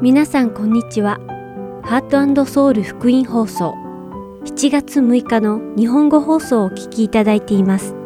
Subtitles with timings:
[0.00, 1.18] 皆さんこんにちは。
[1.82, 3.74] ハートソウル福音放送
[4.44, 7.96] 7月6日の日本語放送をお聞きいただいています。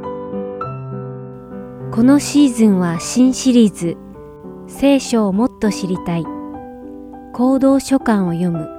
[1.90, 3.98] このシーズンは新シリーズ
[4.68, 6.24] 聖書をもっと知りたい
[7.34, 8.70] 行動書簡を読む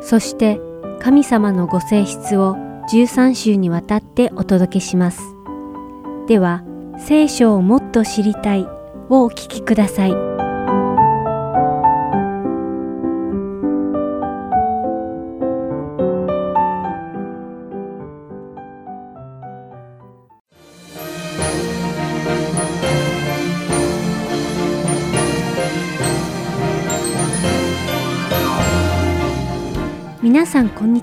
[0.00, 0.60] そして
[1.00, 2.54] 神様のご性質を
[2.92, 5.20] 13週にわたってお届けします。
[6.28, 6.62] では
[6.96, 8.68] 聖書をもっと知りたい
[9.08, 10.35] をお聞きください。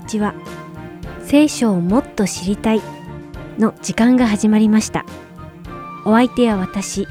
[0.04, 0.34] ちは。
[1.24, 2.82] 聖書をもっと知りたい
[3.58, 5.04] の時間が始まりました。
[6.04, 7.08] お相手は私、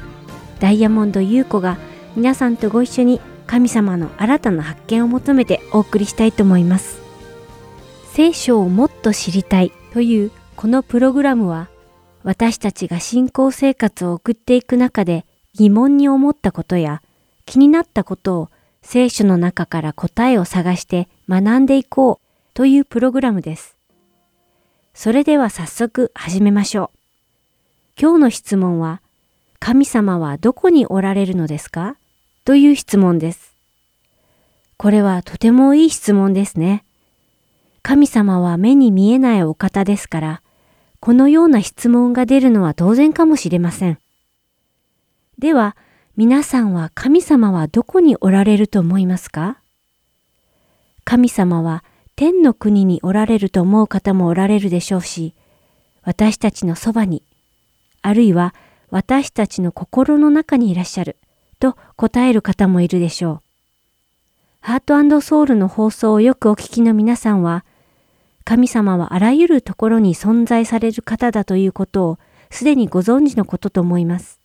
[0.60, 1.78] ダイヤモンド優子が
[2.16, 7.00] 皆さんとご一緒に神様の新たな発見を求めてお送りしたいと思います。
[8.12, 11.68] 聖書をもっと知りたいというこのプログラムは
[12.22, 17.02] 私たちが信仰生活を送っていく中で疑問に思ったことや
[17.44, 18.50] 気になったことを
[18.82, 22.23] 聖書の中から答えを探して学んでいこう
[22.54, 23.76] というプログラムです。
[24.94, 28.00] それでは早速始めましょう。
[28.00, 29.02] 今日の質問は、
[29.58, 31.96] 神様はどこにおられるのですか？
[32.44, 33.56] という質問です。
[34.76, 36.84] これはとてもいい質問ですね。
[37.82, 40.42] 神様は目に見えないお方ですから、
[41.00, 43.98] このような質問が出るのは当然かもしれません。
[45.40, 45.76] では、
[46.16, 49.58] 皆さんは神様はどこにおられると思いますか？
[51.04, 51.82] 神様は
[52.16, 55.34] 天の国におられると思う方もおられるでしょうし、
[56.02, 57.22] 私たちのそばに、
[58.02, 58.54] あるいは
[58.90, 61.16] 私たちの心の中にいらっしゃる
[61.58, 63.40] と答える方もいるでしょう。
[64.60, 67.64] ハートソウルの放送をよくお聞きの皆さんは、
[68.44, 72.18] 神様はあらゆるところに存在される方だということを
[72.50, 74.38] すでにご存知のことと思います。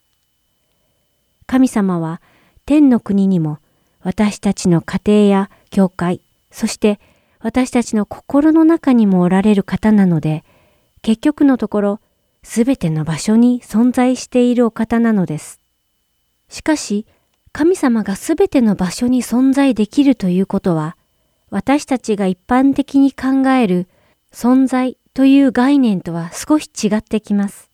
[1.45, 2.21] 神様は
[2.65, 3.59] 天の国にも
[4.01, 6.21] 私たちの家庭や教会、
[6.51, 6.99] そして
[7.41, 10.43] 私たちの心の中にもおられる方なので、
[11.01, 11.99] 結局のところ、
[12.43, 15.59] すべての場所に存在しているお方なのです。
[16.49, 17.05] しかし、
[17.51, 20.97] 神様がすべての場所に存在できるということは、
[21.49, 23.87] 私たちが一般的に考える
[24.31, 27.69] 存在という概念とは少し違ってきます。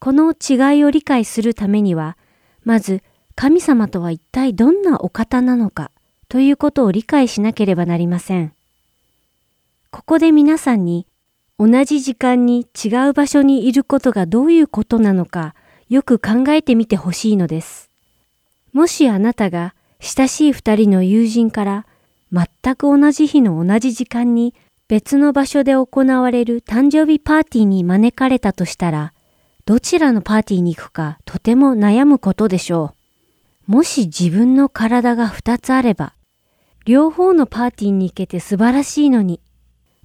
[0.00, 2.16] この違いを理解するためには、
[2.64, 3.02] まず
[3.34, 5.90] 神様とは一体どんなお方なのか
[6.28, 8.52] ということを理解しなければなりません。
[9.90, 11.06] ここで皆さんに
[11.58, 15.54] 同じ時間に違う場所にいることがどういうことなのか
[15.88, 17.88] よく考えてみてほしいのです。
[18.72, 21.86] もしあなたが親しい二人の友人から
[22.30, 24.54] 全く同じ日の同じ時間に
[24.86, 29.12] 別の場所で行われる誕生日パーティーに招かれたとしたら、
[29.64, 32.94] どちらのパーティーに行くかとても悩むことでしょ
[33.66, 33.72] う。
[33.72, 36.14] もし自分の体が二つあれば、
[36.84, 39.40] 両方のパーティーに行けて素晴らしいのに、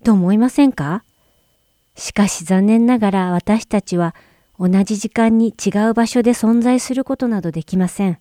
[0.04, 1.04] と思いませんか？
[1.96, 4.16] しかし残念ながら私たちは
[4.60, 8.18] 同じ時間に違う場所で存在することなどできません。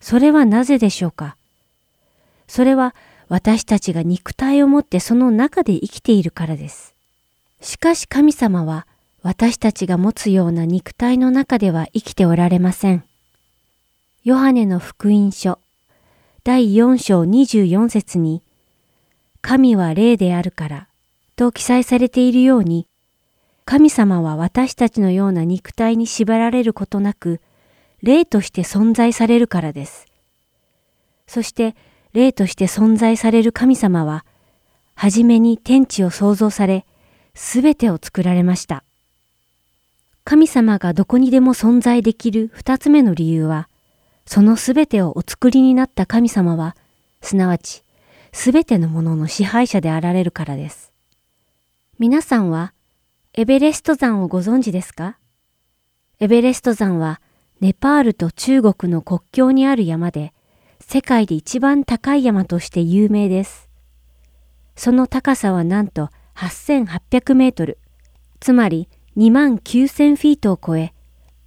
[0.00, 1.36] それはなぜでしょうか？
[2.48, 2.94] それは
[3.28, 6.94] 私たちが肉体を持ってその中で生きているからです。
[7.60, 8.86] しかし神様は
[9.22, 13.04] 私たちが持つような肉体の中では生きておられません。
[14.24, 15.58] ヨハネの福音書
[16.42, 18.42] 第4章24節に
[19.42, 20.88] 神は霊であるから
[21.36, 22.86] と記載されているように
[23.66, 27.40] 神様は私たちのような肉体に縛られることなく
[28.02, 30.06] 霊として存在されるからです。
[31.26, 31.76] そして
[32.12, 34.24] 霊として存在される神様は
[34.94, 36.84] はじめに天地を創造され
[37.34, 38.82] すべてを作られました。
[40.24, 43.69] 神様がどこにでも存在できる二つ目の理由は、
[44.32, 46.76] そのすべてをお作りになった神様は、
[47.20, 47.82] すなわち、
[48.32, 50.92] すべてのものの支配者であられるからです。
[51.98, 52.72] 皆さんは、
[53.34, 55.18] エベレスト山をご存知ですか？
[56.20, 57.20] エベレスト山は、
[57.60, 60.32] ネパールと中国の国境にある山で、
[60.78, 63.68] 世界で一番高い山として有名です。
[64.76, 67.78] その高さはなんと8800メートル、
[68.38, 70.94] つまり2万9000フィートを超え、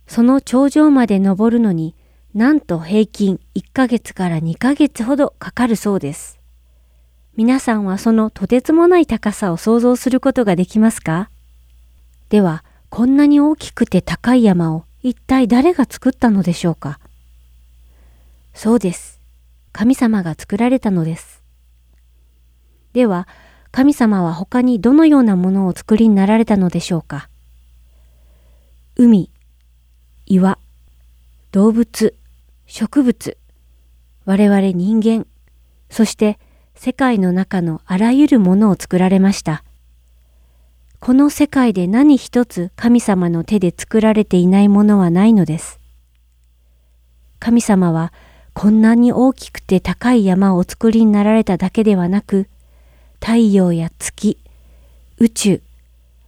[0.05, 1.95] その頂上まで登るのに
[2.33, 6.39] なんと平均1ヶ月から2ヶ月ほどかかるそうです。
[7.35, 11.29] 皆さんはそのとてつもない高さを想像することができますか？
[12.29, 16.99] では、こんなに大きくて高い山を一体誰が作ったのでしょうか？
[18.55, 19.19] そうです。
[19.71, 21.43] 神様が作られたのです。
[22.93, 23.27] では、
[23.71, 27.29] 神様は他にどのようなものを作りになられたのでしょうか？
[28.95, 29.29] 海、
[30.25, 30.57] 岩、
[31.51, 32.15] 動物、
[32.65, 33.37] 植物、
[34.25, 35.27] 我々人間、
[35.89, 36.39] そして
[36.75, 39.63] 世界の中のあらゆるものを作られました。
[40.99, 45.79] この世界で何一つ神様の手で作られていないものはないのです。
[47.39, 48.13] 神様は
[48.53, 52.47] こんなに大きくて高い山をお作りになられただけではなく、
[53.19, 54.37] 太陽や月、
[55.17, 55.61] 宇宙、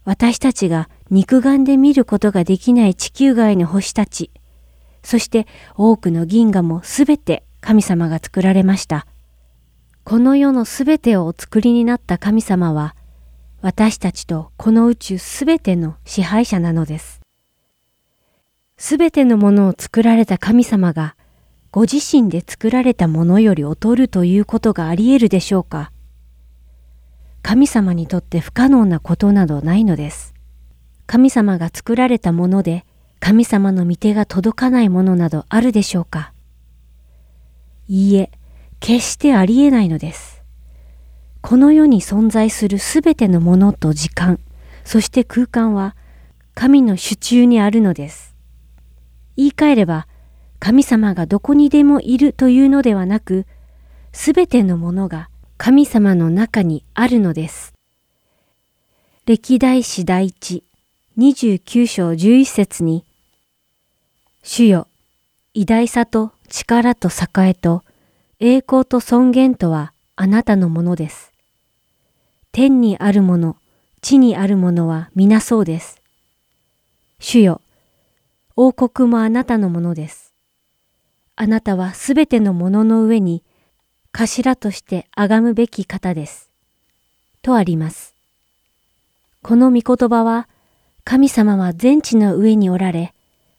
[0.04, 4.30] 私たちが肉眼で見ることができない地球外の星たち、
[5.06, 9.06] そして多くの銀河もすべて神様が作られました。
[10.02, 12.96] この世のすべてをお作りになった神様は、
[13.60, 17.20] 私たちとこの宇宙すべての支配者なのです。
[18.78, 21.14] すべてのものを作られた神様が、
[21.70, 25.92] ご自身で作られたものより劣るということがあり得るでしょうか
[27.42, 30.34] 神様にとって不可能なことなどないのです。
[31.06, 32.84] 神様が作られたもので、
[33.20, 36.32] 神様の御手が届かないものなどあるでしょうか？
[37.88, 38.30] いいえ、
[38.80, 40.42] 決してありえないのです。
[41.40, 44.40] この世に存在するすべてのものと時間、
[44.84, 45.94] そして空間は
[46.54, 48.34] 神の手中にあるのです。
[49.36, 50.06] 言い換えれば、
[50.58, 53.46] 神様がどこにでもいるというのではなく、
[54.12, 55.28] すべてのものが
[55.58, 57.74] 神様の中にあるのです。
[59.26, 60.64] 歴代史第一
[61.18, 63.02] 29章11節に、
[64.42, 64.86] 主よ、
[65.54, 67.82] 偉大さと力と栄えと
[68.38, 71.32] 栄光と尊厳とはあなたのものです。
[72.52, 73.56] 天にあるもの、
[74.02, 76.02] 地にあるものは皆そうです。
[77.18, 77.62] 主よ、
[78.54, 80.34] 王国もあなたのものです。
[81.34, 83.42] あなたはすべてのものの上に
[84.12, 86.50] 頭として崇むべき方です。
[87.40, 88.14] とあります。
[89.40, 90.46] この御言葉は、
[91.08, 93.14] 神様は全地の上におられ、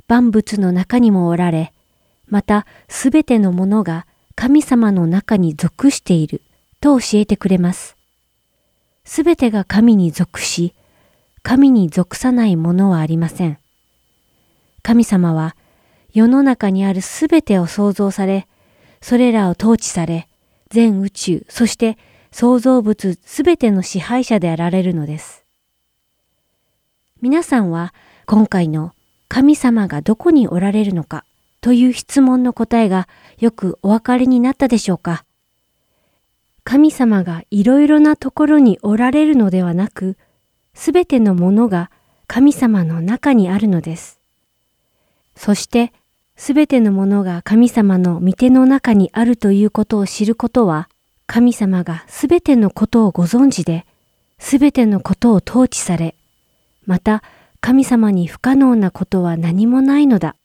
[0.10, 1.72] 万物の中にもおられ、
[2.28, 4.06] またすべてのものが
[4.36, 6.42] 神様の中に属している
[6.82, 7.96] と教えてくれます。
[9.06, 10.74] すべてが神に属し、
[11.42, 13.58] 神に属さないものはありません。
[14.82, 15.56] 神様は
[16.14, 18.46] 世の中にあるすべてを創造され、
[19.02, 20.28] それらを統治され、
[20.70, 21.98] 全宇宙、そして
[22.30, 25.47] 創造物すべての支配者であられるのです。
[27.20, 27.96] 皆さんは
[28.28, 28.94] 今回の
[29.28, 31.26] 神様がどこにおられるのか
[31.62, 33.08] という質問の答えが
[33.40, 35.26] よくお分かりになったでしょうか？
[36.64, 40.16] 神様がいろいろなところにおられるのではなく、
[40.76, 41.90] すべてのものが
[42.28, 44.20] 神様の中にあるのです。
[45.36, 45.94] そして、
[46.36, 50.90] すべてのものが神様の御手の中にあるということを知ることは、
[51.26, 53.86] 神様がすべてのことをご存知で、
[54.38, 56.16] すべてのことを統治され、
[56.88, 57.22] また
[57.60, 60.36] 神様に不可能なことは何もないのだ、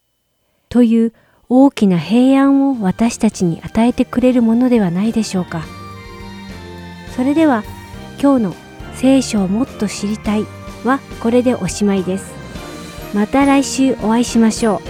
[0.68, 1.12] という
[1.48, 5.62] 大きな平安を私たちに与えてくれるものではないでしょうか。
[7.16, 7.62] それでは
[8.20, 8.54] 今日の
[8.94, 10.44] 聖書をもっと知りたい
[10.84, 12.32] はこれでおしまいです。
[13.14, 14.82] また来週お会いしましょ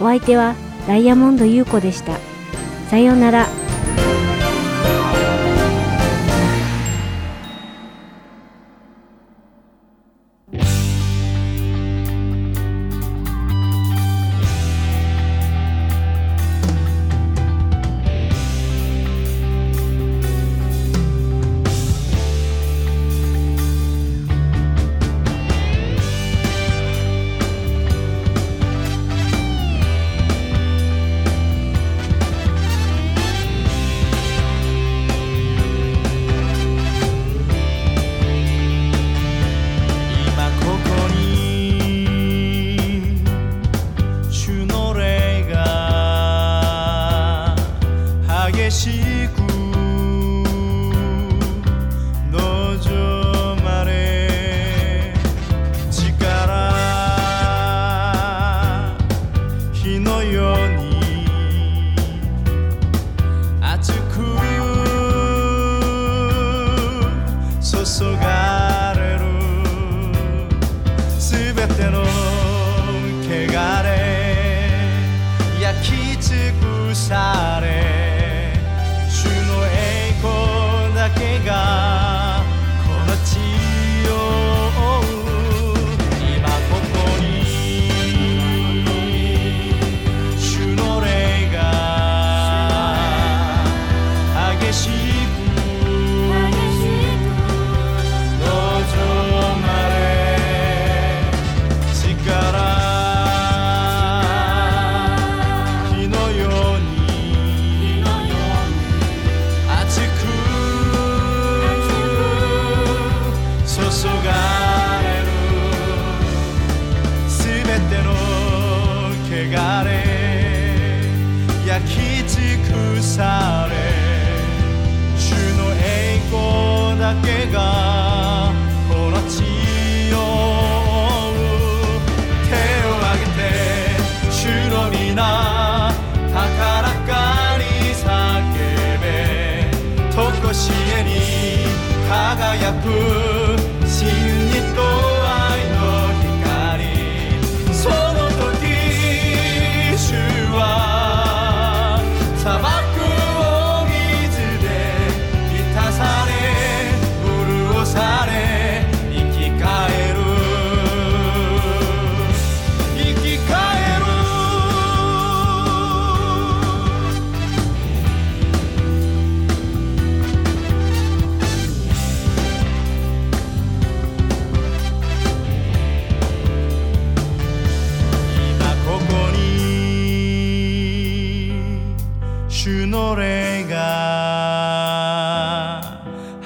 [0.00, 0.04] う。
[0.04, 0.54] お相手は
[0.86, 2.18] ダイヤモンド優子でした。
[2.90, 3.46] さようなら。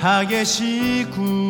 [0.06, 1.45] が激しく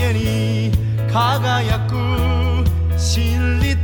[0.00, 0.70] えに
[1.12, 1.96] 輝く
[2.98, 3.75] 真理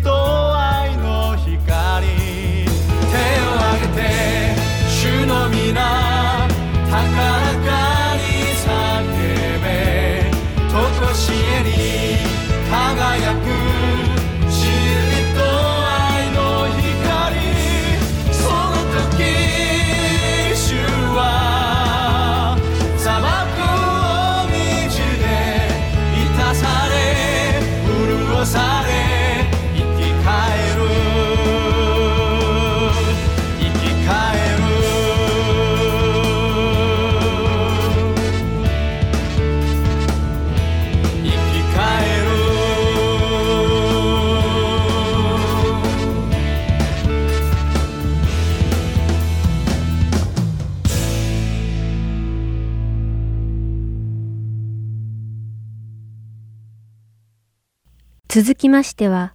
[58.34, 59.34] 続きましては、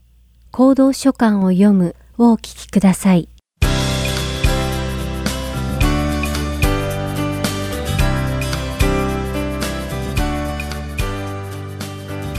[0.50, 3.30] 行動書簡を読むをお聞きください。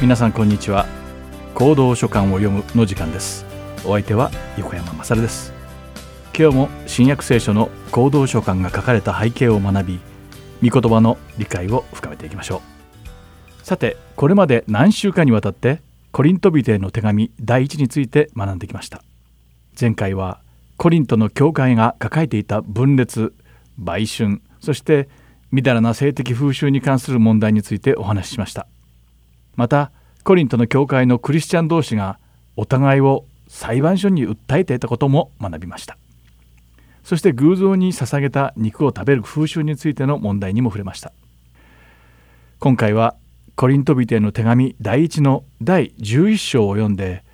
[0.02, 0.86] 皆さんこんにちは。
[1.54, 3.46] 行動書簡を読むの時間です。
[3.84, 5.52] お相手は横山まさるです。
[6.36, 10.00] 今日も新約聖書の行動書簡が書かれた背景を学び
[10.68, 12.62] 御言葉の理解を深めていきましょ
[13.60, 13.64] う。
[13.64, 19.02] さてこれまで何週間にわたってコリント人への手紙第一について学んできました。
[19.78, 20.40] 前回は
[20.76, 23.34] コリントの教会が抱えていた分裂
[23.78, 25.08] 売春そして
[25.50, 28.66] みだらな性的風習に関する問題についてお話ししました。
[29.56, 29.92] また
[30.24, 32.18] コリントの教会のクリスチャン同士が
[32.56, 35.96] お互いを裁判所に訴えていたことも学びました。
[37.02, 41.12] そして偶像に捧げた肉を食べる風習についての問題にも触れました。
[42.58, 43.14] 今回は
[43.58, 47.24] コリント人への手紙第一の第11章を読んで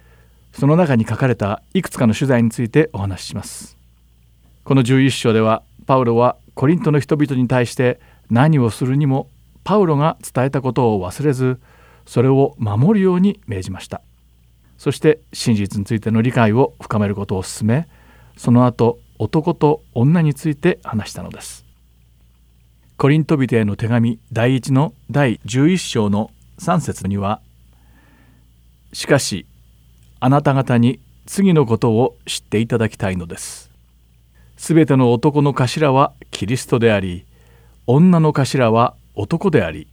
[0.55, 3.77] その中に書かれたいくつかの取材についてお話しします。
[4.65, 8.01] この11章ではパウロはコリントの人々に対して
[8.31, 9.29] 何をするにも
[9.65, 11.61] パウロが伝えたことを忘れず
[12.07, 14.01] それを守るように命じました。
[14.79, 17.87] そして真実についての理解を深めることを進め
[18.39, 21.64] その後男と女について話したのです。
[23.05, 27.43] コリントビテへの手紙第1の第11章の3節には
[28.95, 29.45] 「しかし
[30.21, 33.71] あなた方に次のことを知っていただきたいのです」
[34.57, 37.27] すべての男の頭はキリストであり
[37.87, 39.87] 女の頭は男であり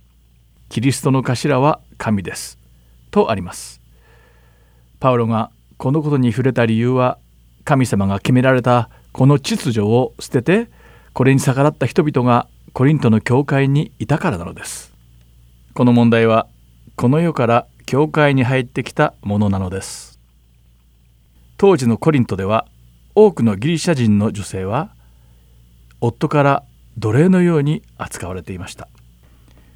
[0.70, 2.58] キリストの頭は神です。
[3.12, 3.82] とあります。
[5.02, 7.18] パウロがこのことに触れた理由は
[7.66, 10.70] 神様が決められたこの秩序を捨てて
[11.12, 14.94] これに逆らった人々がコリントの教会にいたからなのです。
[15.74, 16.48] この問題は
[16.96, 20.20] この世から教会に入ってきたものなのです。
[21.58, 22.66] 当時のコリントでは
[23.14, 24.92] 多くのギリシャ人の女性は
[26.00, 26.64] 夫から
[26.98, 28.88] 奴隷のように扱われていました。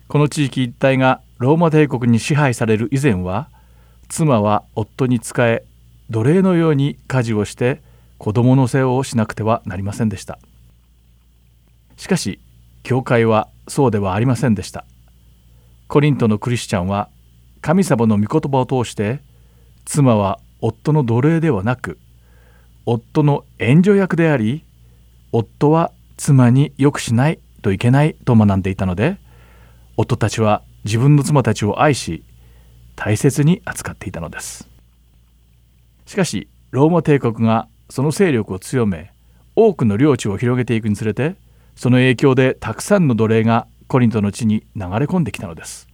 [0.07, 3.49] この地域一帯がローマ帝国に支配される以前は
[4.07, 5.65] 妻は夫に仕え
[6.09, 7.81] 奴隷のように家事をして
[8.19, 10.39] 子供の世話をしなくてはなりませんでした。
[11.97, 12.39] しかし
[12.85, 14.85] 教会はそうではありませんでした。
[15.87, 17.09] コリントのクリスチャンは
[17.59, 19.21] 神様の御言葉を通して
[19.85, 21.97] 妻は夫の奴隷ではなく
[22.85, 24.63] 夫の援助役であり
[25.31, 29.17] 夫は妻に良くしないといけないと学んでいたので
[29.97, 32.23] 夫たちは自分の妻たちを愛し
[32.95, 34.69] 大切に扱っていたのです。
[36.05, 39.11] しかしローマ帝国がその勢力を強め
[39.55, 41.35] 多くの領地を広げていくにつれて
[41.75, 45.87] その影響でたくさんの奴隷がコリントの地に流れ込んできたのです。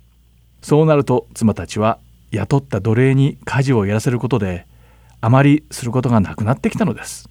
[0.62, 2.00] そうなると妻たちは
[2.32, 4.68] 雇った奴隷に家事をやらせることで
[5.20, 7.30] あまりすることがなくなってきたのです。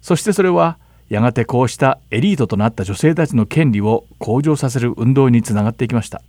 [0.00, 6.22] そしてそれはやがてこうしたエリートとなった女性たちの権利を向上させる運動につながっていきました。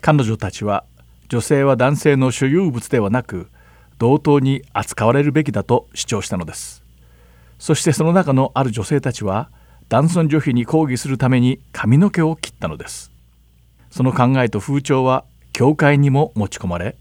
[0.00, 0.84] 彼女たちは
[1.28, 3.48] 女性は男性の所有物ではなく
[3.98, 6.82] 同等に扱われるべきだと主張したのです。
[7.58, 9.50] そしてその中のある女性たちは
[9.92, 13.12] 男尊女卑に抗議するために髪の毛を切ったのです。
[13.90, 16.96] その考えと風潮は教会にも持ち込まれ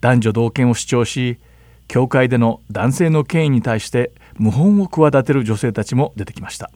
[0.00, 1.40] 男女同権を主張し
[1.88, 6.70] 教会での男性の権威に対して謀反を企てる女性たちも出てきました。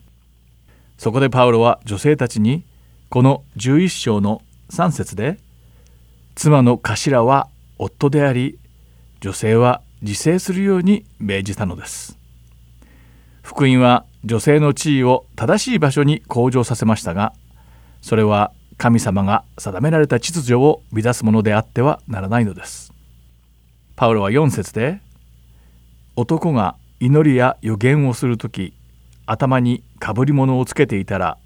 [0.97, 2.65] そこでパウロは女性たちに
[3.07, 4.41] この11章の
[4.71, 5.39] 3節で
[6.35, 8.59] 妻の頭は夫であり
[9.21, 12.24] 女性は自制するように命じたのです。
[13.45, 17.31] 福音は女性の地位を正しい場所に向上させましたが
[18.01, 22.91] それは神様が定められた秩序を乱すものであってはならないのです。
[23.95, 24.99] パウロは4節で
[26.15, 28.73] 男が祈りや予言をする時
[29.27, 31.37] 頭にかぶり物をつけていたら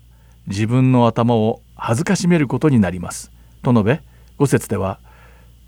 [0.47, 3.29] 自分の頭を恥ずかしめることになります。
[3.61, 4.01] と述べ
[4.39, 5.01] 5節では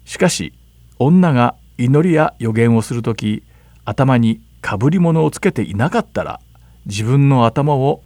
[0.05, 0.53] しかし
[0.97, 3.43] 女が祈りや予言をする時
[3.83, 6.39] 頭にかぶり物をつけていなかったら
[6.85, 8.03] 自分の頭を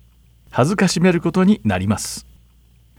[0.49, 2.25] 恥ずかしめることになります。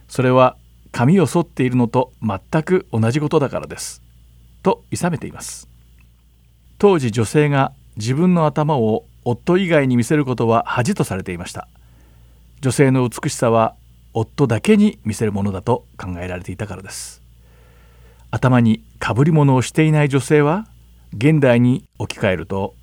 [0.09, 0.57] それは
[0.93, 4.03] 髪を剃っているのと全く同じことだからです。
[4.63, 5.69] と諌めています。
[6.79, 11.69] 当時女性が自分の頭を夫以外に見せることは恥とされていました。
[12.61, 13.75] 女性の美しさは
[14.13, 17.23] 夫だけに見せるものだと考えられていたからです。
[18.31, 20.67] 頭にかぶり物をしていない女性は
[21.17, 22.75] 現代に置き換えると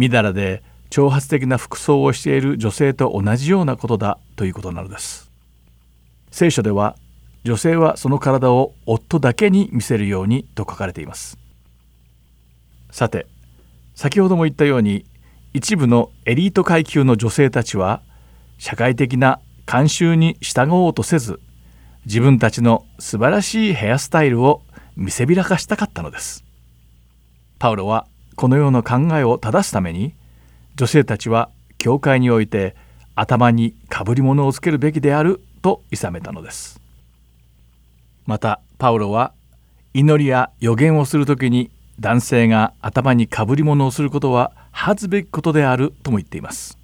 [0.00, 5.30] みだらで挑発的な服装をしている女性と同じようなことだということなのです。
[6.30, 6.96] 聖書では
[7.44, 11.36] 女性はその体を夫だけに見せるようにと書かれています。
[12.90, 13.26] さて
[13.94, 15.04] 先ほども言ったように
[15.52, 18.00] 一部のエリート階級の女性たちは
[18.56, 21.40] 社会的な慣習に従おうとせず
[22.06, 24.62] 自分たちの素晴らしいヘアスタイルを
[24.96, 26.42] 見せびらかしたかったのです。
[27.58, 30.14] パウロはこのような考えを正すために
[30.76, 32.76] 女性たちは教会において
[33.14, 36.80] 頭にかぶり物をつけるべきであると諌めたのです。
[38.26, 39.32] またパウロは
[39.92, 46.78] 祈りや予言をする時に男性が頭にかぶり物をすることは恥ずべきことであるとも言っています。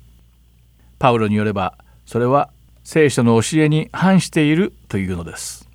[0.99, 2.51] パウロによればそれは
[2.85, 5.69] 聖書の教えに反しているというのです。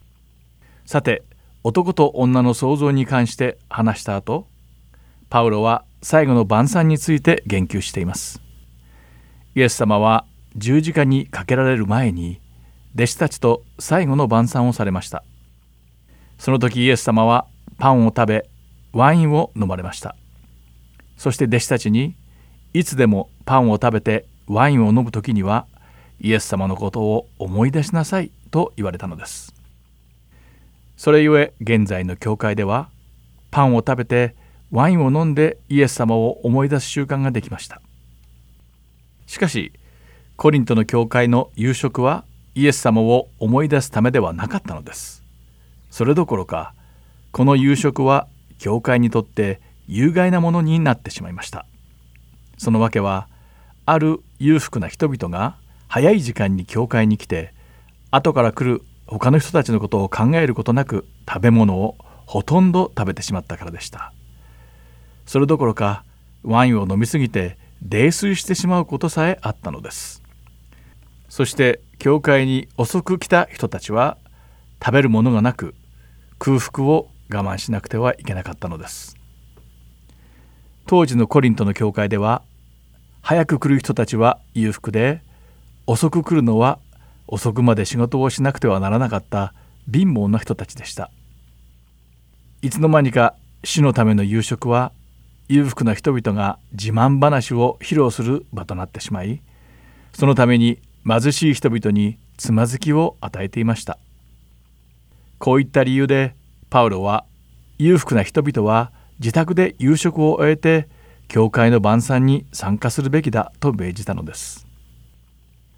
[0.86, 1.24] さて
[1.64, 4.48] 男と女の創造に関して話した後
[5.32, 8.41] パウロは最後の晩餐について言及しています。
[9.56, 10.26] イエス様は
[10.58, 12.41] 十字架にかけられる前に
[12.96, 15.24] 弟子たちと最後の晩餐をされました。
[16.38, 18.50] その時イエス様はパンを食べ
[18.91, 20.17] ワインを飲まれました。
[21.15, 22.13] そして弟子たちに
[22.74, 25.65] いつでもパンを食べてワインを飲む時には
[26.20, 29.56] イエス様のことを思い出しなさいと言われたのです。
[30.98, 32.89] それゆえ現在の教会では
[33.50, 34.36] パンを食べて
[34.72, 37.82] ワインを飲んでイエス様を思い出す習慣ができました。
[39.28, 39.74] しかし
[40.38, 42.24] コリントの教会の夕食は
[42.56, 45.24] イエス様を思い出すためではなかったのです。
[45.90, 46.74] それどころか
[47.32, 48.28] この夕食は
[48.60, 51.66] 教会にとって有害なものになってしまいました。
[52.58, 53.28] そのわけは
[53.86, 55.58] ある裕福な人々が
[55.88, 57.54] 早い時間に教会に来て
[58.10, 64.14] 後から来る他の人たちのことを考えることなく食べ物をほとんど食べてしまったからでした。
[65.32, 66.04] それどころか
[66.44, 70.22] ワインを飲みすぎて泥酔してしまうことさえあったのです。
[71.30, 74.17] そして教会に遅く来た人たちは
[74.84, 75.74] 食べるものがなく
[76.38, 79.15] 空腹を我慢しなくてはいけなかったのです。
[80.86, 82.41] 当時のコリントの教会では
[83.22, 85.22] 早く来る人たちは裕福で
[85.88, 86.78] 遅く来るのは
[87.28, 89.54] 遅くまで仕事をしなくてはならなかった
[89.89, 91.10] 貧乏な人たちでした。
[92.62, 94.91] いつの間にか死のための夕食は
[95.54, 99.42] 裕福な人々が自慢話を披露する場となってしまい
[100.14, 103.98] そのために貧しい人々につまずきを与えていました。
[105.40, 106.36] こういった理由で
[106.70, 107.26] パウロは
[107.78, 110.88] 裕福な人々は自宅で夕食を終えて
[111.28, 114.66] 教会の晩餐に参加するべきだと命じたのです。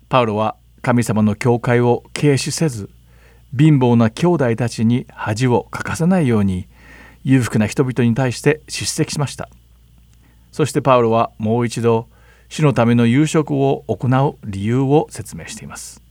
[0.08, 2.92] パウロは神様の教会を軽視せず
[3.58, 6.68] 貧乏な兄弟たちに恥をかかせないように
[7.24, 9.50] 裕福な人々に対して叱責しました。
[10.54, 12.08] そしてパウロはもう一度
[12.48, 16.02] 主のための夕食を行う理由を説明しています。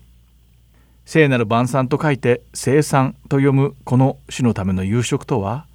[1.04, 5.66] 聖なる晩餐と書いて聖餐と読むこの主のための夕食とは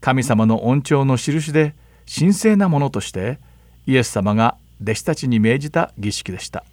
[0.00, 1.74] 神様の恩寵の印で
[2.12, 3.38] 神聖なものとして
[3.86, 6.64] イエス様が弟子たちに命じた儀式でした。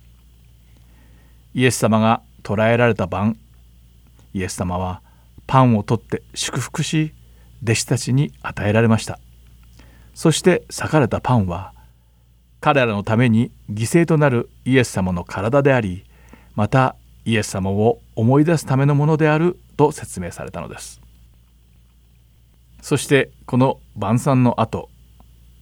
[1.53, 3.37] イエス様が捕らえられた晩
[4.33, 5.01] イエス様は
[5.45, 7.13] パンを取って祝福し
[7.63, 9.19] 弟子たちに与えられました。
[10.17, 11.75] そして裂かれたパンは
[12.59, 16.05] 彼らのために犠牲となるイエス様の体であり
[16.55, 21.01] またイエス様を思い出すためのものであると説明されたのです。
[22.81, 24.89] そしてこの晩餐の後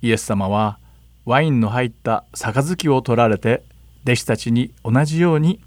[0.01, 0.79] イエス様は
[1.25, 3.61] ワインの入った杯を取られて
[4.05, 5.59] 弟子たちに同じように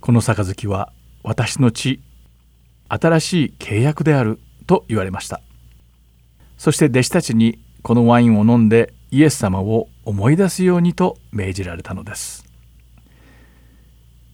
[0.00, 2.02] この杯は私の血
[2.88, 5.40] 新しい契約であると言われました。
[6.62, 12.46] そして弟子たちにこのワインを飲んでイエス様を思い出すようにと命じられたのです。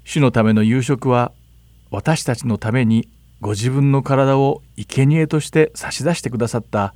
[0.05, 1.33] 主のための夕食は
[1.91, 3.09] 私たちのために
[3.41, 6.95] ご自分の体を生贄として差し出してくださった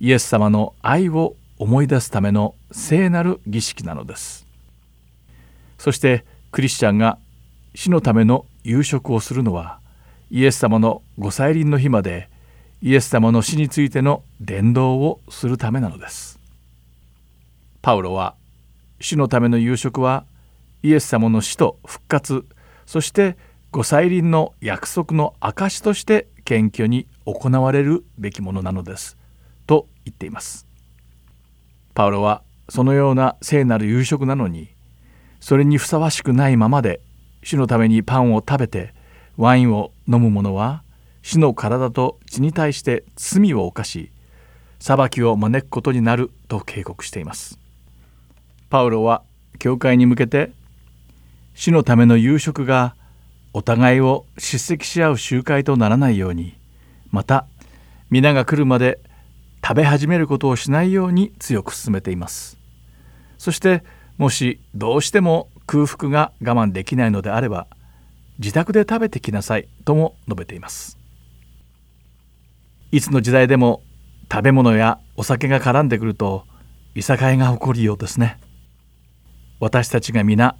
[0.00, 4.46] イエス様の愛を思い出すための聖なる儀式なのです。
[5.76, 7.18] そしてクリスチャンが
[7.74, 9.78] 死のための夕食をするのは
[10.30, 12.29] イエス様のご再臨の日まで
[12.82, 16.40] イエス様の死についての伝道をするためなのです。
[17.82, 18.34] パウロは
[19.00, 20.24] 主のための夕食は
[20.82, 22.46] イエス様の死と復活
[22.86, 23.36] そして
[23.70, 29.18] ご再臨の約束の証として謙虚に行われるべきものなのです
[29.66, 30.66] と言っています。
[31.92, 34.70] パウロはそのような聖なる夕食なのに
[35.38, 37.00] それにふさわしくないままで
[37.42, 38.94] 主のためにパンを食べて
[39.36, 40.82] ワインを飲む者は
[41.22, 44.10] 主の体と血に対して罪を犯し
[44.78, 47.58] 裁きを招くことになると警告しています。
[48.70, 49.22] パウロは
[49.58, 50.52] 教会に向けて
[51.54, 52.94] 主のための夕食が
[53.52, 56.54] お互いを叱責し合う集会とならないように
[57.10, 57.46] また
[58.10, 59.00] 皆が来るまで
[59.62, 62.58] 食べ始めることをしないように強く進めています。
[63.36, 63.84] そして
[64.16, 67.66] もしどうしても空腹が我慢できないのであれば
[68.38, 70.99] 自宅で食べてきなさいとも述べています。
[72.92, 73.82] いつの時代でも
[74.30, 76.44] 食べ物やお酒が絡んでくると
[76.94, 78.38] いさかいが起こるようですね。
[79.60, 80.56] 私たちが皆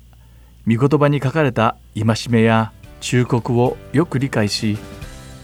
[0.66, 4.78] 御言葉に書かれた戒めや忠告をよく理解し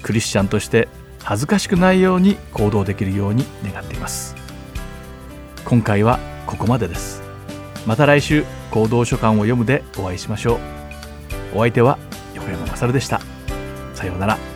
[0.03, 0.89] クリスチャンとして
[1.25, 4.37] 恥ずかしくないように行動できるように願っています。
[5.65, 7.21] 今回はここまでです。
[7.85, 10.59] また来週行動書簡を読むでお会いしましょう。
[11.57, 11.99] お相手は
[12.35, 13.21] 横山勝でした。
[13.95, 14.56] さようなら。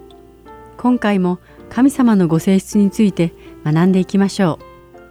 [0.77, 3.33] 今回も神様のご性質について
[3.65, 5.03] 学んでいきましょう。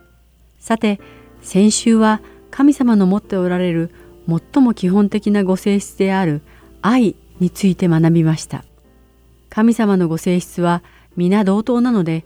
[0.58, 0.98] さて
[1.42, 3.90] 先週は神様の持っておられる
[4.26, 6.40] 最も基本的なご性質である
[6.80, 8.64] 愛について学びました。
[9.50, 10.82] 神様のご性質は
[11.16, 12.24] 皆同等なので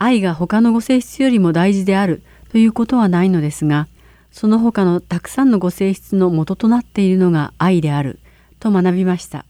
[0.00, 3.86] 愛が他のご性質よりも大事であるということはないのですが
[4.34, 8.18] その他のたくさんのご性質の元となっているのが愛である
[8.58, 9.46] と学びました。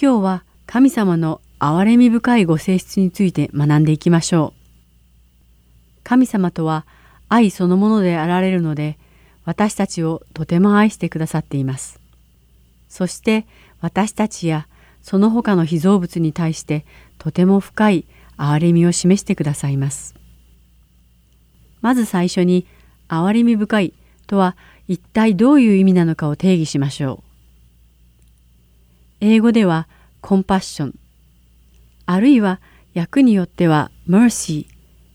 [0.00, 6.02] 今日は神様の憐れみ深いご性質について学んでいきましょう。
[6.02, 6.86] 神様とは
[7.28, 8.98] 愛そのものであられるので
[9.44, 12.00] 私たちをとても愛してくださっています。
[12.88, 13.46] そして
[13.80, 14.66] 私たちや
[15.02, 16.84] その他の被造物に対して
[17.18, 18.06] とても深い
[18.36, 20.16] 憐れみを示してくださいます。
[21.80, 22.66] まず最初に
[23.08, 23.94] 憐れみ深い
[24.26, 27.28] とは一体どういう意味なのかを定義しましょう。
[29.20, 29.88] 英語では
[30.20, 30.94] コンパッション、
[32.06, 32.60] あるいは
[32.94, 34.66] 訳によっては mercy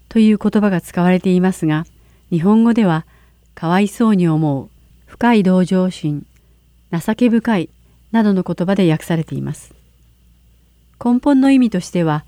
[0.10, 1.86] という言葉が使われていますが、
[2.30, 3.06] 日本語では
[3.56, 4.70] かわいそうに思う、
[5.06, 6.26] 深い同情心、
[6.92, 7.70] 情け深い
[8.12, 9.74] などの言葉で訳されています。
[11.04, 12.26] 根本の意味としては、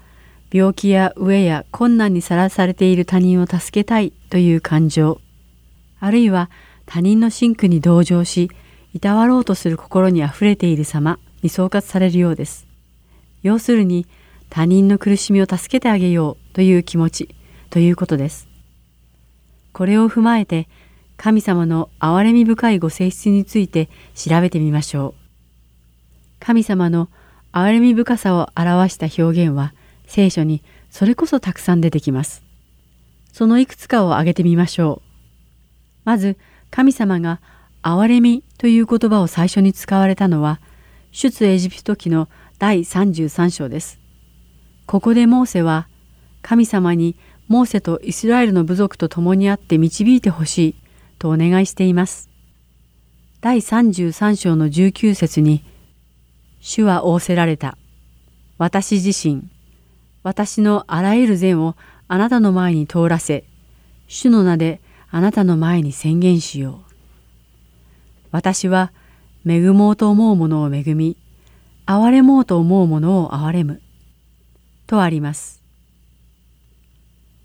[0.52, 5.22] 病気や飢えや困難にさらされている他人を助けたいという感情、
[6.06, 6.52] あるいは
[6.86, 8.52] 他人の真苦に同情し、
[8.94, 12.68] いたわろうとする心にあふれている様に総括されるようです。
[13.42, 14.06] 要するに、
[14.52, 17.36] 他人の苦しみを助けてあげようという気持ち
[17.72, 18.48] ということです。
[19.74, 20.70] これを踏まえて、
[21.18, 26.40] 神様の憐れみ深いご性質について調べてみましょう。
[26.40, 27.10] 神様の
[27.52, 29.74] 憐れみ深さを表した表現は
[30.06, 32.44] 聖書にそれこそたくさん出てきます。
[33.34, 35.05] そのいくつかを挙げてみましょう。
[36.06, 36.38] まず
[36.72, 37.42] 神様が
[37.84, 40.62] 憐れみという言葉を最初に使われたのは
[41.12, 44.00] 出エジプト記の第33章です。
[44.86, 45.88] ここでモーセは
[46.42, 50.76] 神様にモーセとイスラエルの部族と共にあって導いてほしい
[51.20, 52.30] とお願いしています。
[53.42, 55.64] 第33章の19節に
[56.60, 57.78] 主は仰せられた。
[58.58, 59.44] 私自身、
[60.24, 61.76] 私のあらゆる善を
[62.08, 63.44] あなたの前に通らせ、
[64.08, 64.82] 主の名で
[65.16, 66.94] あなたの前に宣言しよう。
[68.32, 68.92] 私は
[69.48, 71.16] 恵もうと思うものを恵み、
[71.86, 73.82] 憐れもうと思うものを憐れむ。
[74.88, 75.64] とあります。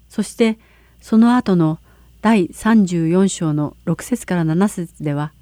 [0.08, 0.58] そして
[1.00, 1.78] その後の
[2.22, 5.32] 第34章の6節から7節では、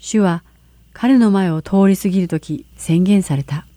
[0.00, 0.42] 主は
[0.92, 3.68] 彼の前を通り過ぎるとき宣言された。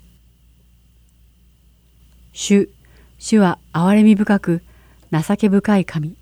[2.34, 2.72] 主、
[3.20, 4.64] 主は憐れみ深く
[5.12, 6.18] 情け深い神。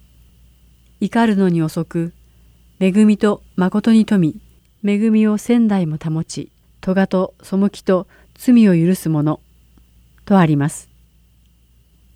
[1.02, 2.14] 怒るのに遅く、
[2.82, 4.42] 恵みと誠に富
[4.84, 9.40] み、恵みを仙台も保ち、咎と背きと罪を許す者、
[10.26, 10.90] とあります。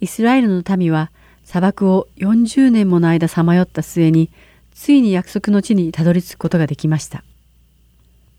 [0.02, 1.12] イスラエルの民は
[1.46, 4.30] 砂漠を40年もの間さまよった末に、
[4.74, 7.24] ついに約束の地にたどり着くことができました。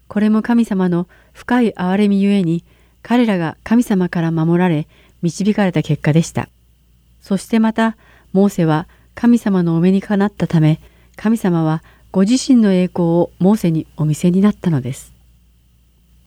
[0.08, 2.64] これも神様の深い憐れみゆえに、
[3.02, 4.88] 彼らが神様から守られ、
[5.22, 6.50] 導かれた結果でした。
[7.22, 7.96] そしてまた、
[8.34, 10.80] モーセは神様のお目にかなったため
[11.16, 15.12] 神様はご自身の栄光をモーセにお見せになったのです。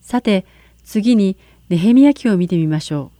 [0.01, 0.45] さて
[0.83, 1.37] 次に
[1.69, 3.17] ネヘミヤ記を見てみましょう。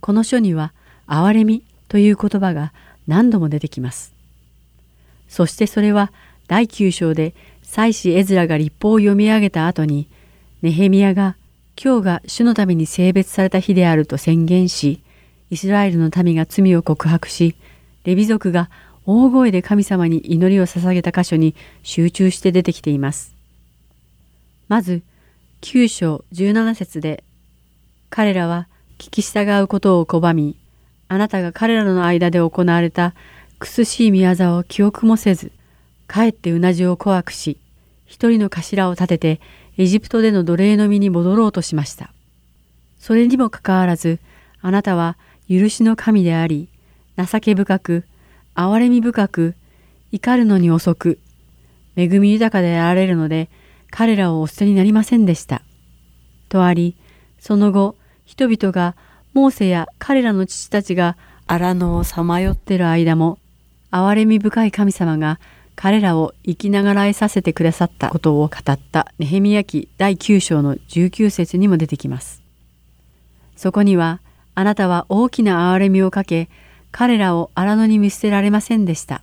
[0.00, 0.72] この書には
[1.06, 2.72] 憐れみという言葉が
[3.06, 4.14] 何度も出てきます。
[5.28, 6.12] そしてそれは
[6.48, 10.08] 第9章で祭司エズラが立法を読み上げた後に
[10.62, 11.36] ネヘミヤが
[11.82, 15.02] 今日が主のために性別された日であると宣言し
[15.50, 17.56] イスラエルの民が罪を告白し
[18.06, 18.70] レビ族が
[19.04, 23.34] 大声で神様に祈りを捧げた箇所に集中して出てきています。
[24.68, 25.02] まず、
[25.60, 27.24] 9章17節で
[28.08, 30.56] 彼らは聞き従うことを拒み
[31.08, 33.14] あなたが彼らの間で行われた
[33.58, 35.50] 苦しい見業を記憶もせず
[36.06, 37.58] かえってうなじを怖くし
[38.04, 39.40] 一人の頭を立てて
[39.78, 42.12] エジプトでの奴隷の身に戻ろうとしました。
[42.98, 44.20] それにもかかわらず
[44.62, 45.16] あなたは
[45.48, 46.68] 許しの神であり
[47.16, 48.04] 情け深く
[48.54, 49.54] 憐れみ深く
[50.12, 51.18] 怒るのに遅く
[51.96, 53.48] 恵み豊かであられるので
[53.90, 55.62] 彼らをお捨てになりませんでした。
[56.48, 56.96] とあり
[57.38, 58.96] その後人々が
[59.32, 63.38] モーセや彼らの父たちが荒野をさまよってる間も
[63.90, 65.38] 憐れみ深い神様が
[65.74, 72.42] 彼らを生きながらえさせてくださったことを語ったネヘミヤ記第9章の19節にも出てきます。
[73.56, 74.20] そこには
[74.54, 76.48] あなたは大きな憐れみをかけ
[76.92, 79.22] 彼らを荒野に見捨てられませんでした。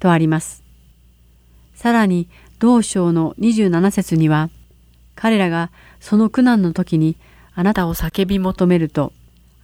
[0.00, 0.62] とあります。
[1.74, 2.28] さらに
[2.58, 4.50] 同章の27節には
[5.14, 5.70] 彼らが
[6.00, 7.16] その苦難の時に
[7.54, 9.12] あなたを叫び求めると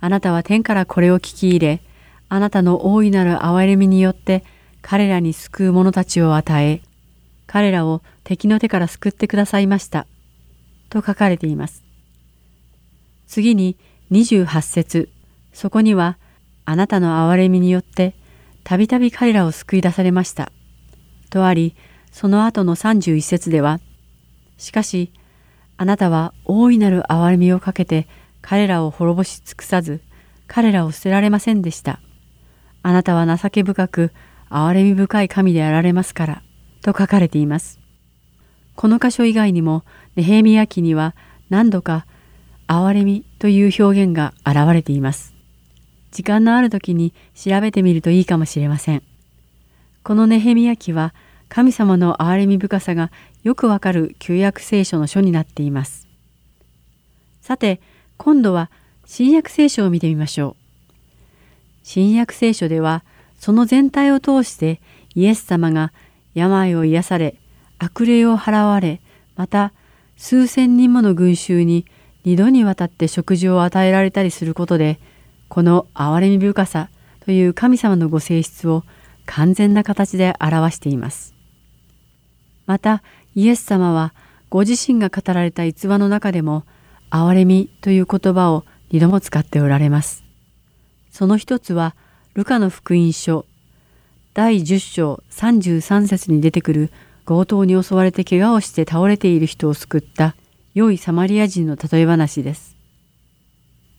[0.00, 1.82] あなたは天からこれを聞き入れ
[2.28, 4.44] あなたの大いなる憐れみによって
[4.82, 6.82] 彼らに救う者たちを与え、
[7.46, 10.06] 彼らを敵の手から救ってくださいました。
[10.90, 11.82] と書かれています。
[13.26, 13.76] 次に
[14.10, 15.08] 28節
[15.52, 16.18] そこには、
[16.64, 18.14] あなたの憐れみによって、
[18.64, 20.52] たびたび彼らを救い出されました。
[21.30, 21.74] とあり、
[22.10, 23.80] その後の31節では、
[24.58, 25.12] しかし、
[25.76, 28.06] あなたは大いなる憐れみをかけて
[28.40, 30.00] 彼らを滅ぼし尽くさず、
[30.46, 32.00] 彼らを捨てられませんでした。
[32.82, 34.12] あなたは情け深く
[34.50, 36.42] 憐れみ深い神であられますから、
[36.82, 37.80] と書かれています。
[38.74, 39.84] この箇所以外にも、
[40.14, 41.14] ネヘミヤ記には
[41.48, 42.06] 何度か、
[42.68, 45.34] 憐れみという表現が現れています。
[46.12, 49.02] 時間のある時に調べてみるといいかもしれません。
[50.04, 51.14] このネヘミヤ記は、
[51.48, 53.10] 神様の憐れみ深さが
[53.42, 56.06] よくわかる旧約聖書の書になっています。
[57.40, 57.80] さて、
[58.16, 58.70] 今度は
[59.04, 60.56] 新約聖書を見てみましょう。
[61.82, 63.04] 新約聖書では、
[63.42, 64.80] その全体を通して
[65.16, 65.92] イエス様が
[66.32, 67.34] 病を癒され
[67.78, 69.00] 悪霊を払われ
[69.34, 69.72] また
[70.16, 71.84] 数千人もの群衆に
[72.24, 75.00] 二度にわたって食事を与えられたりすることで
[75.52, 76.88] この憐れみ深さ
[77.20, 78.84] という神様のご性質を
[79.26, 81.34] 完全な形で表しています。
[82.64, 83.02] また
[83.34, 84.14] イエス様は
[84.48, 86.64] ご自身が語られた逸話の中でも
[87.10, 90.24] 憐れみという言葉を二度も使っておられます。
[91.10, 91.94] その一つは
[92.32, 93.44] ルカの福音書
[94.32, 96.90] 第10章33節に出てくる
[97.26, 100.34] 強盗に襲われて怪我をして倒れている人を救った
[100.72, 102.74] 良いサマリア人の例え話です。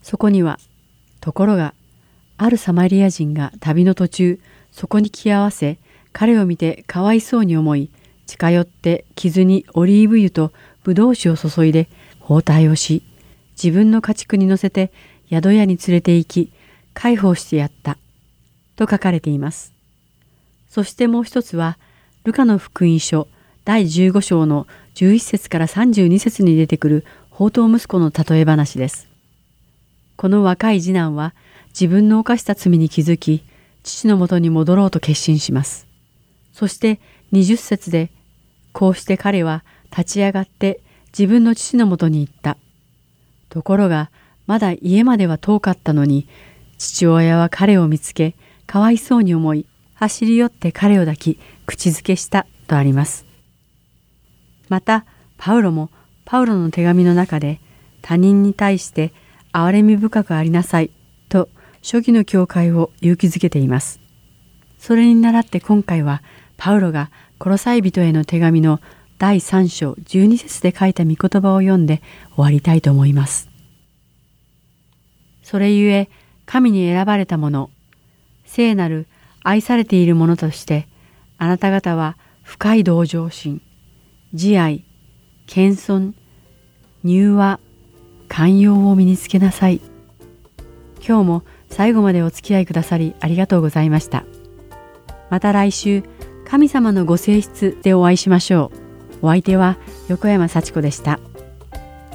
[0.01, 0.57] そこには、
[1.23, 1.73] ところが、
[2.35, 4.39] あるサマリア人が旅の途中、
[4.73, 5.77] そこに来合わせ、
[6.11, 7.89] 彼を見てかわいそうに思い、
[8.25, 10.51] 近寄って傷にオリーブ油と
[10.83, 11.87] ブドウ酒を注いで
[12.19, 13.03] 包帯をし、
[13.51, 14.91] 自分の家畜に乗せて
[15.29, 16.51] 宿屋に連れて行き、
[16.93, 17.97] 介抱してやった。
[18.75, 19.71] と書かれています。
[20.67, 21.77] そしてもう一つは、
[22.25, 23.29] ルカの福音書
[23.63, 29.12] 第15章の11節から32節に出てくる宝刀息子の例え話です。
[30.15, 31.33] この若い次男は
[31.69, 33.43] 自分の犯した罪に気づき、
[33.83, 35.87] 父のもとに戻ろうと決心します。
[36.53, 36.99] そして
[37.31, 38.11] 20節で、
[38.71, 40.81] こうして彼は立ち上がって
[41.17, 42.57] 自分の父のもとに行った。
[43.49, 44.09] ところが、
[44.45, 46.27] まだ家までは遠かったのに、
[46.77, 48.35] 父親は彼を見つけ、
[48.65, 53.25] かわいそうに思い走り寄って彼を抱き口づけしたとあります。
[54.69, 55.05] また
[55.37, 55.89] パウロも
[56.25, 57.59] パウロの手紙の中で
[58.01, 59.13] 他人に対して
[59.53, 60.91] 憐れみ深くありなさい
[61.29, 61.47] と
[61.81, 63.99] 初期の教会を勇気づけています。
[64.79, 66.21] それに倣って今回は
[66.57, 68.81] パウロがコロサイ人への手紙の
[69.19, 72.01] 第3章12節で書いた御言葉を読んで
[72.35, 73.49] 終わりたいと思います。
[75.43, 76.09] それゆえ
[76.45, 77.69] 神に選ばれた者
[78.45, 79.07] 聖なる
[79.43, 80.87] 愛されているものとして
[81.37, 83.61] あなた方は深い同情心
[84.33, 84.83] 慈愛
[85.47, 86.13] 謙遜
[87.03, 87.59] 柔和
[88.33, 89.79] 寛容を身につけなさい。
[91.07, 94.25] 今日も最後までお付き合いくださりありがとうございました。
[95.29, 96.01] また来週
[96.47, 98.71] 神様のご性質でお会いしましょ
[99.21, 99.27] う。
[99.27, 99.77] お相手は
[100.07, 101.19] 横山幸子でした。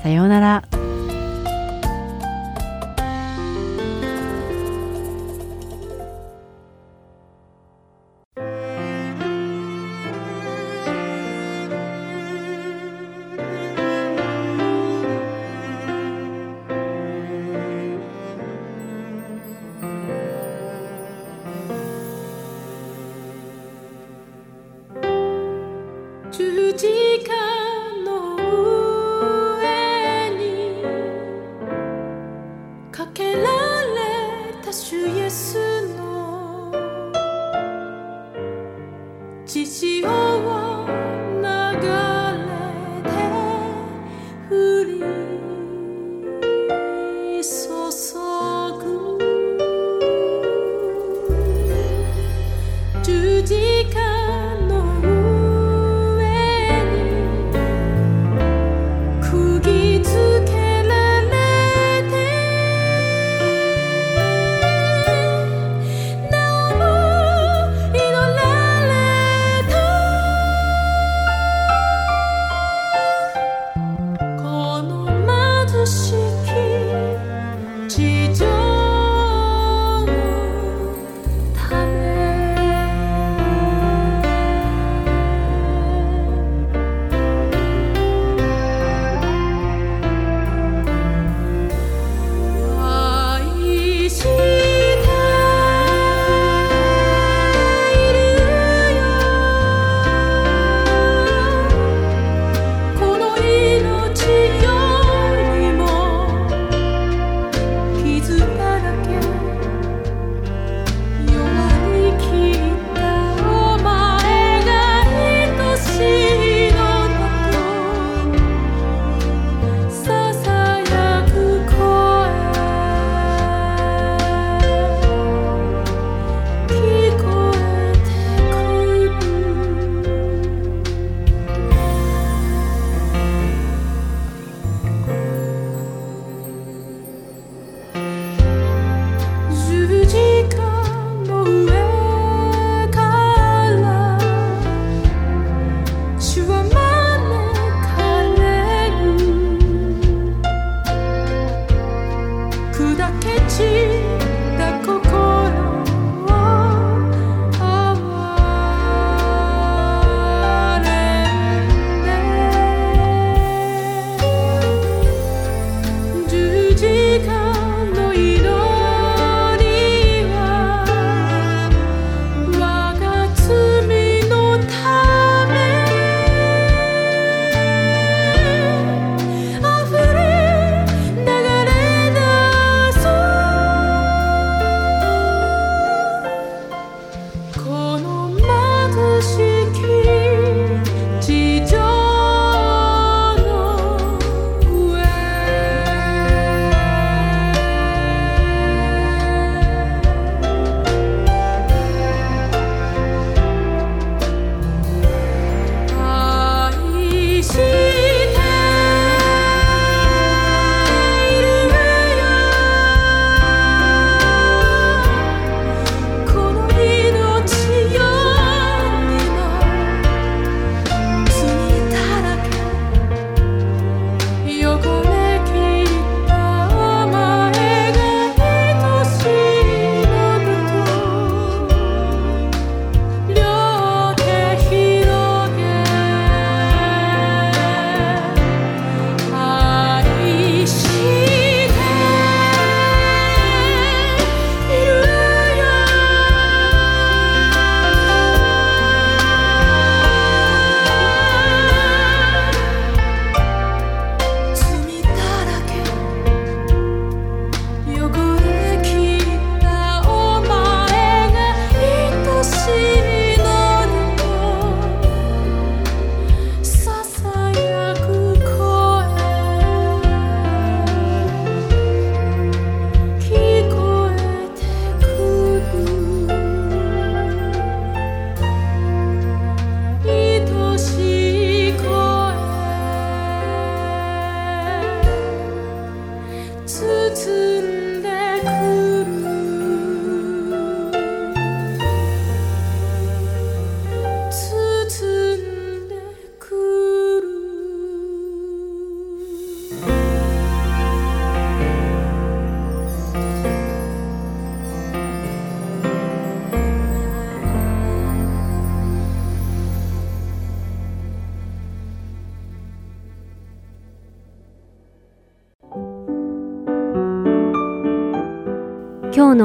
[0.03, 0.78] さようなら。